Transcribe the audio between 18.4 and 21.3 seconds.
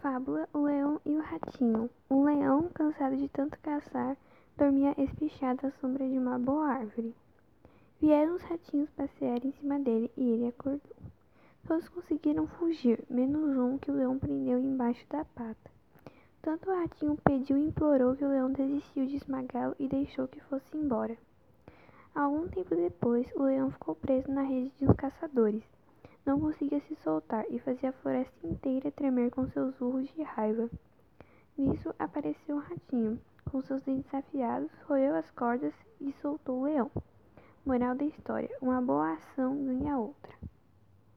desistiu de esmagá-lo e deixou que fosse embora.